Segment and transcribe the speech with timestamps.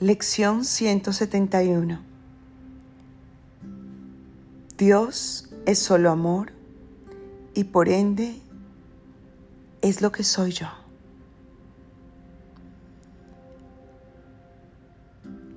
[0.00, 2.00] Lección 171
[4.76, 6.52] Dios es solo amor
[7.52, 8.40] y por ende
[9.82, 10.68] es lo que soy yo.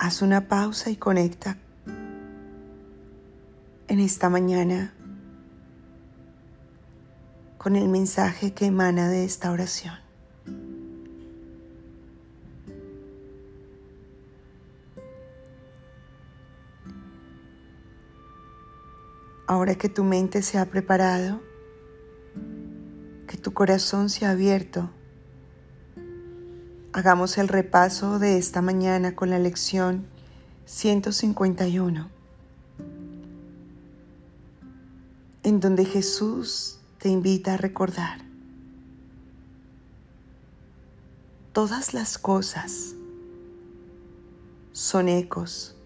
[0.00, 1.56] Haz una pausa y conecta
[3.86, 4.92] en esta mañana
[7.58, 9.94] con el mensaje que emana de esta oración.
[19.52, 21.42] Ahora que tu mente se ha preparado,
[23.26, 24.88] que tu corazón se ha abierto,
[26.94, 30.06] hagamos el repaso de esta mañana con la lección
[30.64, 32.08] 151,
[35.42, 38.22] en donde Jesús te invita a recordar
[41.52, 42.94] todas las cosas
[44.72, 45.76] son ecos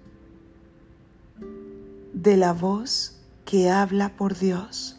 [2.13, 3.16] de la voz
[3.47, 4.99] que habla por Dios.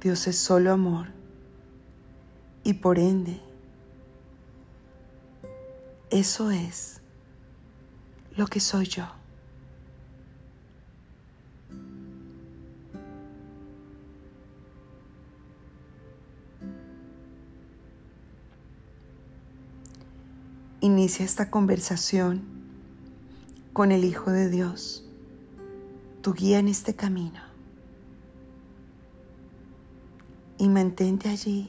[0.00, 1.08] Dios es solo amor
[2.64, 3.40] y por ende
[6.10, 7.00] eso es
[8.34, 9.06] lo que soy yo.
[20.80, 22.55] Inicia esta conversación
[23.76, 25.04] con el Hijo de Dios,
[26.22, 27.42] tu guía en este camino.
[30.56, 31.68] Y mantente allí,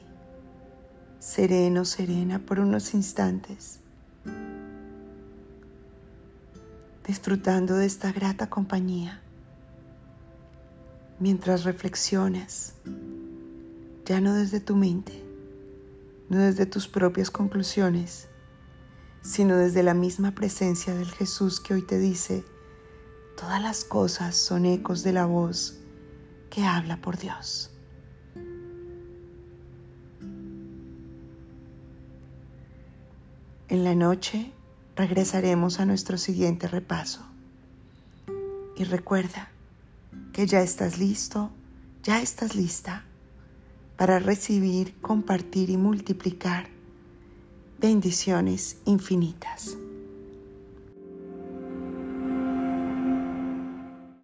[1.18, 3.80] sereno, serena, por unos instantes,
[7.06, 9.20] disfrutando de esta grata compañía,
[11.20, 12.72] mientras reflexionas,
[14.06, 15.22] ya no desde tu mente,
[16.30, 18.27] no desde tus propias conclusiones,
[19.22, 22.44] sino desde la misma presencia del Jesús que hoy te dice,
[23.36, 25.78] todas las cosas son ecos de la voz
[26.50, 27.70] que habla por Dios.
[33.68, 34.50] En la noche
[34.96, 37.20] regresaremos a nuestro siguiente repaso.
[38.76, 39.50] Y recuerda
[40.32, 41.50] que ya estás listo,
[42.02, 43.04] ya estás lista
[43.98, 46.77] para recibir, compartir y multiplicar
[47.78, 49.76] bendiciones infinitas.